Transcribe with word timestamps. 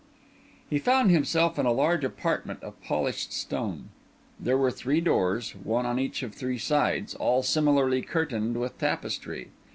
He 0.67 0.79
found 0.79 1.11
himself 1.11 1.59
in 1.59 1.67
a 1.67 1.71
large 1.71 2.03
apartment 2.03 2.63
of 2.63 2.81
polished 2.81 3.31
stone. 3.31 3.89
There 4.39 4.57
were 4.57 4.71
three 4.71 4.99
doors; 4.99 5.51
one 5.55 5.85
on 5.85 5.99
each 5.99 6.23
of 6.23 6.33
three 6.33 6.57
sides; 6.57 7.13
all 7.13 7.43
similarly 7.43 8.01
curtained 8.01 8.57
with 8.59 8.79
tapestry. 8.79 9.49